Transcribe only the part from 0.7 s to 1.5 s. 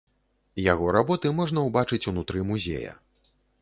Яго работы